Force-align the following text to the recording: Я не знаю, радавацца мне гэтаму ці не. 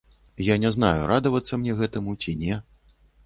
Я 0.45 0.55
не 0.63 0.71
знаю, 0.77 1.03
радавацца 1.11 1.59
мне 1.61 1.77
гэтаму 1.81 2.17
ці 2.25 2.33
не. 2.47 2.57